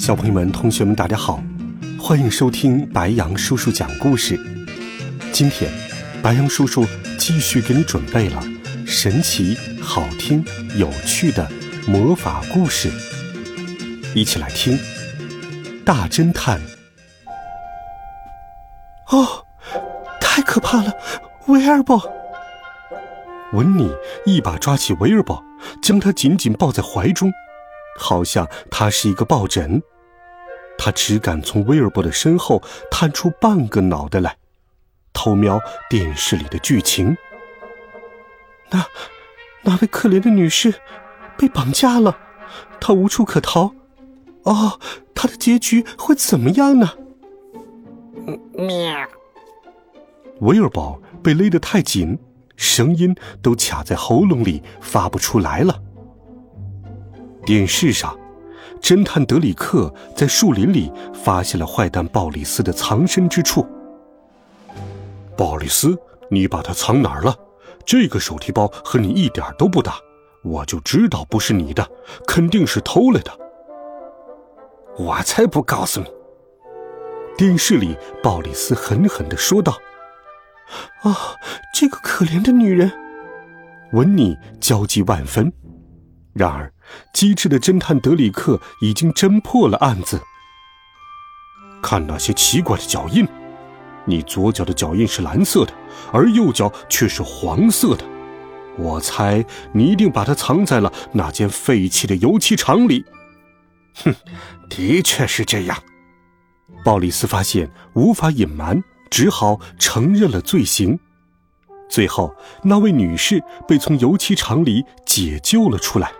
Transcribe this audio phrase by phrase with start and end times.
[0.00, 1.42] 小朋友们、同学们，大家好，
[1.98, 4.34] 欢迎收听白羊叔叔讲故事。
[5.30, 5.70] 今天，
[6.22, 6.86] 白羊叔叔
[7.18, 8.42] 继续给你准备了
[8.86, 10.42] 神奇、好听、
[10.74, 11.46] 有趣的
[11.86, 12.90] 魔法故事，
[14.14, 14.78] 一起来听。
[15.84, 16.58] 大侦探！
[19.08, 19.44] 哦，
[20.18, 20.94] 太可怕了！
[21.46, 22.02] 威尔伯，
[23.52, 23.92] 文尼
[24.24, 25.44] 一把抓起威尔伯，
[25.82, 27.30] 将他紧紧抱在怀中，
[28.00, 29.82] 好像他是一个抱枕。
[30.78, 34.38] 他只敢从威尔伯的身后探出半个脑袋来，
[35.12, 37.14] 偷瞄电视里的剧情。
[38.70, 38.86] 那
[39.62, 40.74] 那位可怜的女士
[41.36, 42.16] 被绑架了，
[42.80, 43.74] 她无处可逃。
[44.44, 44.80] 哦，
[45.14, 46.94] 她的结局会怎么样呢？
[48.54, 49.06] 喵！
[50.40, 52.18] 威尔伯被勒得太紧，
[52.56, 55.82] 声音都卡在喉咙里发不出来了。
[57.50, 58.16] 电视上。
[58.80, 63.66] 侦探德里克在树林里发现了坏蛋鲍里斯的藏身之处。
[65.36, 65.98] 鲍里斯，
[66.30, 67.34] 你把它藏哪儿了？
[67.84, 69.96] 这个手提包和你一点都不搭，
[70.44, 71.84] 我就知道不是你的，
[72.24, 73.32] 肯定是偷来的。
[74.96, 76.06] 我才不告诉你！
[77.36, 79.76] 电视里，鲍里斯狠狠的说道
[81.02, 81.34] ：“啊，
[81.74, 82.92] 这个可怜的女人！”
[83.92, 85.52] 文妮焦急万分。
[86.32, 86.72] 然而，
[87.12, 90.20] 机智的侦探德里克已经侦破了案子。
[91.82, 93.26] 看那些奇怪的脚印，
[94.04, 95.72] 你左脚的脚印是蓝色的，
[96.12, 98.04] 而右脚却是黄色的。
[98.76, 103.04] 我猜你一定把它藏在了那间废弃的油漆厂里。
[104.04, 104.14] 哼，
[104.68, 105.76] 的确是这样。
[106.84, 110.98] 鲍里斯发现无法隐瞒，只好承认了罪行。
[111.90, 116.12] 最后，那位女士被从油漆厂里解救了出来。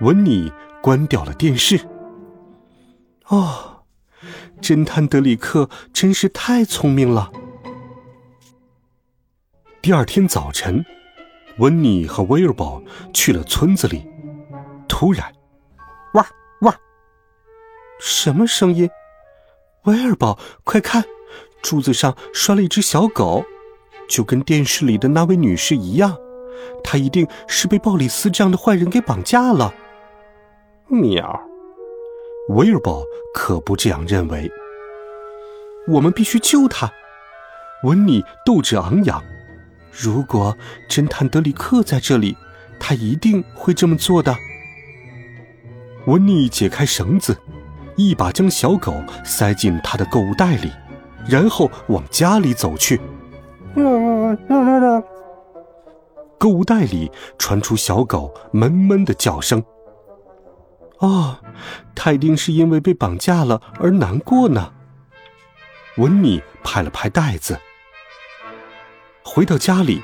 [0.00, 1.80] 温妮关掉了电视。
[3.26, 3.82] 哦，
[4.60, 7.30] 侦探德里克真是太聪明了。
[9.82, 10.84] 第二天早晨，
[11.58, 12.82] 温妮和威尔堡
[13.12, 14.06] 去了村子里。
[14.88, 15.32] 突然，
[16.14, 16.26] 哇
[16.62, 16.74] 哇！
[18.00, 18.88] 什么声音？
[19.84, 21.04] 威尔堡，快看，
[21.62, 23.44] 柱子上拴了一只小狗，
[24.08, 26.16] 就跟电视里的那位女士一样。
[26.82, 29.74] 她一定是被鲍里斯这样的坏人给绑架了。
[30.90, 31.40] 喵，
[32.48, 33.04] 威尔伯
[33.34, 34.50] 可不这样认为。
[35.86, 36.90] 我们必须救他。
[37.84, 39.22] 温妮斗志昂扬。
[39.92, 40.56] 如果
[40.88, 42.34] 侦探德里克在这里，
[42.80, 44.34] 他一定会这么做的。
[46.06, 47.36] 温妮解开绳子，
[47.96, 48.94] 一把将小狗
[49.24, 50.72] 塞进他的购物袋里，
[51.28, 52.98] 然后往家里走去。
[56.38, 59.62] 购物袋里传出小狗闷闷的叫声。
[60.98, 61.38] 哦，
[61.94, 64.72] 他一定是因为被绑架了而难过呢。
[65.96, 67.58] 温妮拍了拍袋子，
[69.22, 70.02] 回到家里，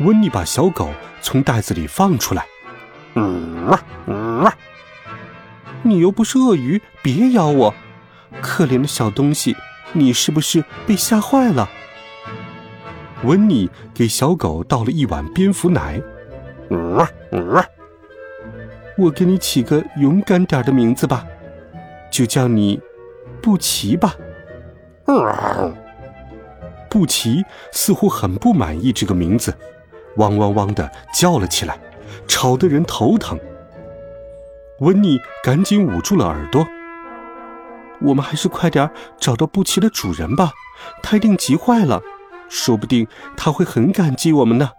[0.00, 0.90] 温妮把小狗
[1.20, 2.46] 从袋子里放出来。
[3.14, 4.54] 嗯哇嗯哇，
[5.82, 7.74] 你又不是鳄鱼，别咬我！
[8.40, 9.56] 可怜的小东西，
[9.92, 11.68] 你是不是被吓坏了？
[13.22, 16.02] 温妮给小狗倒了一碗蝙蝠奶。
[16.70, 17.64] 嗯哇嗯哇。
[18.96, 21.26] 我给你起个勇敢点的名字吧，
[22.10, 22.80] 就叫你
[23.42, 24.14] 布奇吧。
[26.88, 29.52] 布奇似乎很不满意这个名字，
[30.16, 31.76] 汪汪汪的叫了起来，
[32.28, 33.38] 吵得人头疼。
[34.78, 36.64] 温妮赶紧捂住了耳朵。
[38.00, 40.52] 我们还是快点找到布奇的主人吧，
[41.02, 42.00] 他一定急坏了，
[42.48, 44.70] 说不定他会很感激我们呢。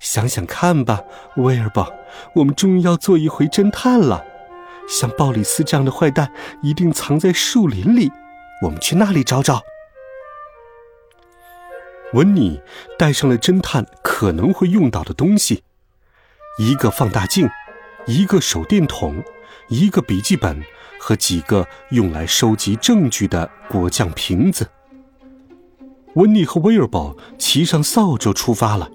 [0.00, 1.02] 想想看吧，
[1.36, 1.92] 威尔伯，
[2.34, 4.24] 我们终于要做一回侦探了。
[4.86, 6.30] 像鲍里斯这样的坏蛋
[6.62, 8.12] 一定藏在树林里，
[8.62, 9.62] 我们去那里找找。
[12.12, 12.60] 温妮
[12.98, 15.64] 带上了侦探可能会用到的东西：
[16.58, 17.48] 一个放大镜，
[18.06, 19.24] 一个手电筒，
[19.68, 20.62] 一个笔记本
[21.00, 24.68] 和几个用来收集证据的果酱瓶子。
[26.14, 28.90] 温妮和威尔伯骑上扫帚出发了。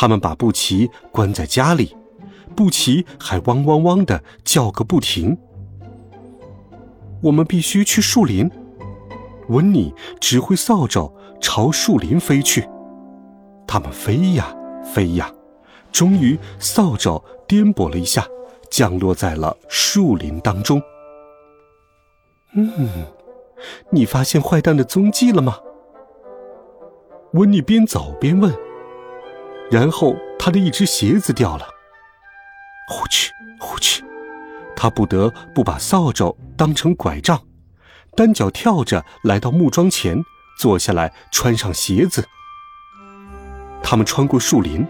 [0.00, 1.96] 他们把布奇关在家里，
[2.54, 5.36] 布奇还汪汪汪的叫个不停。
[7.20, 8.48] 我们必须去树林。
[9.48, 12.68] 温妮指挥扫帚朝树林飞去。
[13.66, 14.54] 他们飞呀
[14.84, 15.32] 飞呀，
[15.90, 18.24] 终于扫帚颠簸了一下，
[18.70, 20.80] 降落在了树林当中。
[22.54, 22.88] 嗯，
[23.90, 25.58] 你发现坏蛋的踪迹了吗？
[27.32, 28.67] 温妮边走边问。
[29.70, 31.68] 然后他的一只鞋子掉了。
[32.88, 33.28] 呼哧
[33.58, 34.02] 呼哧，
[34.74, 37.42] 他不得不把扫帚当成拐杖，
[38.16, 40.24] 单脚跳着来到木桩前，
[40.58, 42.26] 坐下来穿上鞋子。
[43.82, 44.86] 他们穿过树林，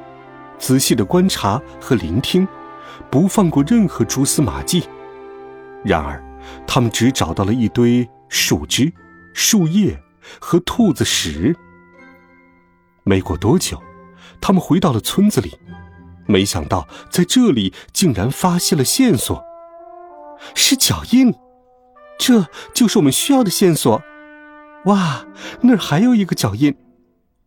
[0.58, 2.46] 仔细的观察和聆听，
[3.10, 4.88] 不放过任何蛛丝马迹。
[5.84, 6.22] 然而，
[6.66, 8.92] 他们只找到了一堆树枝、
[9.34, 10.00] 树叶
[10.40, 11.56] 和兔子屎。
[13.04, 13.80] 没过多久，
[14.40, 15.58] 他们回到了村子里。
[16.26, 19.42] 没想到，在这里竟然发现了线索，
[20.54, 21.34] 是脚印，
[22.18, 24.02] 这就是我们需要的线索。
[24.84, 25.26] 哇，
[25.62, 26.76] 那儿还有一个脚印，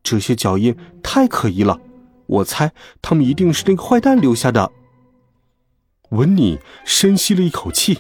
[0.02, 1.80] 这些脚印太可疑了，
[2.26, 2.72] 我猜
[3.04, 4.72] 他们一定是那个坏蛋留下的。
[6.10, 8.00] 文尼深吸了一口气，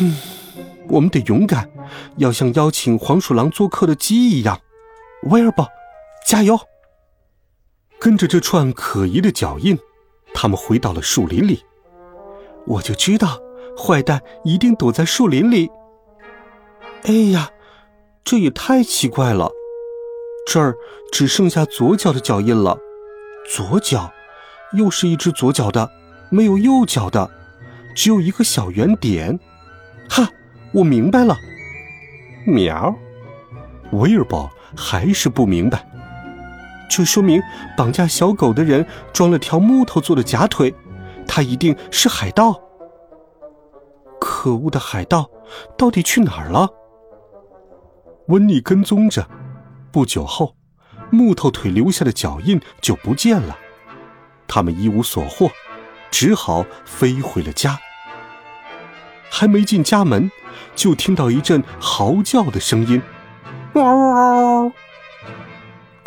[0.00, 0.16] 嗯，
[0.88, 1.70] 我们得勇敢，
[2.16, 4.60] 要像邀请黄鼠狼做客的鸡一样。
[5.30, 5.66] 威尔伯，
[6.26, 6.58] 加油！
[8.04, 9.78] 跟着这串可疑的脚印，
[10.34, 11.64] 他们回到了树林里。
[12.66, 13.40] 我就知道，
[13.78, 15.70] 坏蛋一定躲在树林里。
[17.04, 17.48] 哎呀，
[18.22, 19.50] 这也太奇怪了！
[20.46, 20.76] 这儿
[21.12, 22.78] 只剩下左脚的脚印了，
[23.50, 24.12] 左脚，
[24.74, 25.90] 又是一只左脚的，
[26.30, 27.30] 没有右脚的，
[27.96, 29.40] 只有一个小圆点。
[30.10, 30.28] 哈，
[30.74, 31.38] 我明白了。
[32.46, 32.94] 喵，
[33.92, 35.88] 威尔伯还是不明白。
[36.88, 37.42] 这说明
[37.76, 40.74] 绑架小狗的人装了条木头做的假腿，
[41.26, 42.60] 他一定是海盗。
[44.20, 45.28] 可恶的海盗，
[45.76, 46.68] 到底去哪儿了？
[48.28, 49.26] 温妮跟踪着，
[49.90, 50.54] 不久后，
[51.10, 53.56] 木头腿留下的脚印就不见了。
[54.46, 55.50] 他们一无所获，
[56.10, 57.78] 只好飞回了家。
[59.30, 60.30] 还没进家门，
[60.76, 63.02] 就听到一阵嚎叫的声音，
[63.74, 64.43] 嗷嗷。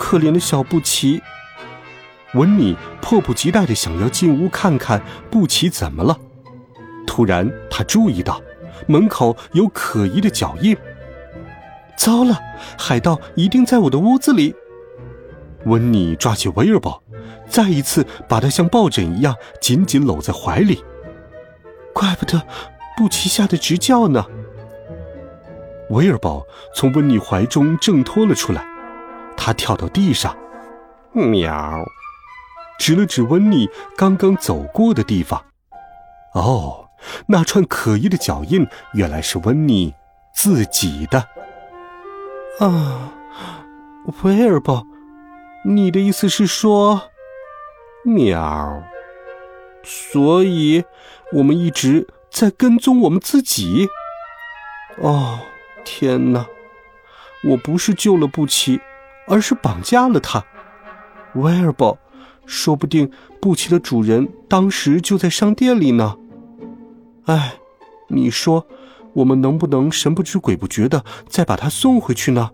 [0.08, 1.22] 可怜的小布奇，
[2.34, 6.18] 文妮迫不及待的想要进屋看看布奇怎么了。
[7.06, 8.42] 突然，他注意到
[8.88, 10.78] 门口有可疑的脚印。
[11.98, 12.40] 糟了，
[12.80, 14.56] 海盗一定在我的屋子里！
[15.66, 17.04] 温妮抓起威尔伯，
[17.50, 20.86] 再一次把他像抱枕一样紧紧搂在怀里。
[21.92, 22.42] 怪不得
[22.96, 24.26] 布奇吓得直叫呢。
[25.90, 28.77] 威尔伯从温妮怀中挣脱了出来。
[29.38, 30.36] 他跳到地上，
[31.14, 31.86] 喵，
[32.78, 35.46] 指了指温妮刚刚走过的地方。
[36.34, 36.90] 哦，
[37.28, 39.94] 那串可疑的脚印原来是温妮
[40.34, 41.30] 自己的。
[42.60, 43.14] 啊，
[44.24, 44.86] 威尔伯，
[45.64, 47.04] 你的意思是说，
[48.04, 48.84] 喵？
[49.84, 50.84] 所以，
[51.32, 53.88] 我们一直在跟踪我们自己。
[54.98, 55.40] 哦，
[55.86, 56.46] 天哪！
[57.50, 58.82] 我不是救了布奇。
[59.28, 60.44] 而是绑架了他，
[61.36, 61.98] 威尔伯，
[62.46, 66.16] 说不定布奇的主人当时就在商店里呢。
[67.26, 67.56] 哎，
[68.08, 68.66] 你说，
[69.14, 72.50] 我们能不能神不知鬼不觉的再把他送回去呢？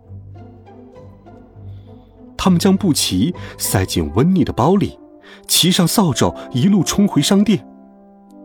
[2.35, 4.99] 他们将布奇塞进温妮的包里，
[5.47, 7.65] 骑上扫帚，一路冲回商店。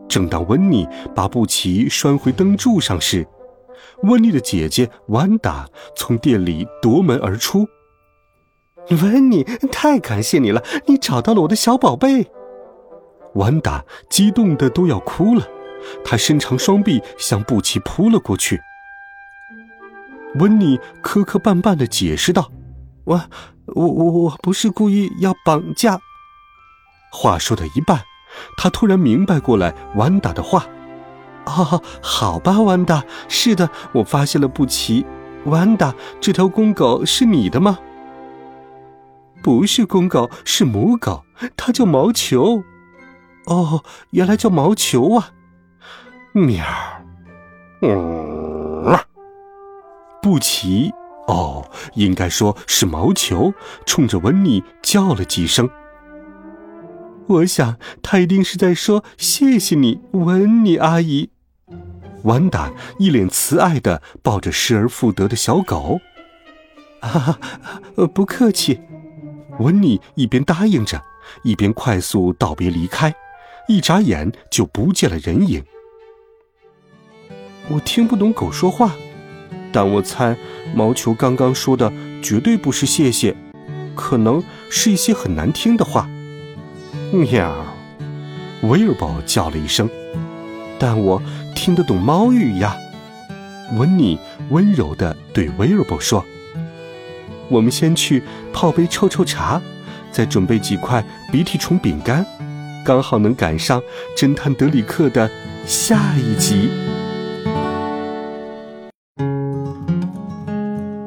[0.07, 3.27] 正当温妮把布奇拴回灯柱上时，
[4.03, 7.67] 温妮的姐姐万达从店里夺门而出。
[8.89, 10.63] 温妮，太感谢你了！
[10.87, 12.27] 你找到了我的小宝贝。
[13.35, 15.47] 万达激动的都要哭了，
[16.03, 18.59] 她伸长双臂向布奇扑了过去。
[20.35, 22.51] 温妮磕磕绊绊的解释道
[23.05, 23.21] ：“我、
[23.67, 25.99] 我、我、我不是故意要绑架。”
[27.11, 28.01] 话说到一半，
[28.57, 30.65] 他突然明白过来万达的话
[31.45, 35.05] ：“哦，好吧，万达，是的，我发现了布奇。
[35.45, 37.77] 万达，这条公狗是你的吗？”
[39.41, 41.23] 不是公狗，是母狗，
[41.55, 42.63] 它叫毛球。
[43.45, 45.31] 哦，原来叫毛球啊！
[46.33, 46.63] 喵，
[47.81, 48.99] 嗯，
[50.21, 50.91] 布奇，
[51.27, 53.53] 哦，应该说是毛球，
[53.85, 55.67] 冲着温妮叫了几声。
[57.27, 61.31] 我想他一定是在说谢谢你，温妮阿姨。
[62.23, 65.99] 完达一脸慈爱的抱着失而复得的小狗。
[66.99, 67.39] 啊，
[68.13, 68.81] 不客气。
[69.59, 71.01] 温妮一边答应着，
[71.43, 73.13] 一边快速道别离开，
[73.67, 75.63] 一眨眼就不见了人影。
[77.69, 78.95] 我听不懂狗说话，
[79.71, 80.35] 但我猜
[80.73, 83.35] 毛球刚刚说的绝对不是谢谢，
[83.95, 86.09] 可能是一些很难听的话。
[87.11, 87.65] 喵！
[88.63, 89.89] 威尔伯叫了一声，
[90.79, 91.21] 但我
[91.55, 92.75] 听得懂猫语呀。
[93.77, 94.17] 温妮
[94.49, 96.25] 温柔地对威尔伯说
[97.49, 99.61] ：“我们先去泡杯臭臭茶，
[100.11, 102.25] 再准备几块鼻涕虫饼干，
[102.85, 103.81] 刚好能赶上
[104.15, 105.29] 侦探德里克的
[105.65, 106.69] 下一集。”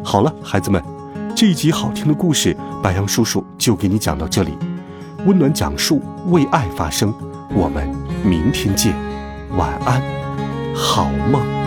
[0.04, 0.82] 好了，孩子们，
[1.34, 4.52] 这一集好听的故事，白杨叔叔就给你讲到这里。
[5.24, 7.14] 温暖讲述，为爱发声，
[7.54, 7.88] 我们
[8.24, 8.92] 明天见，
[9.56, 10.02] 晚安，
[10.74, 11.61] 好梦。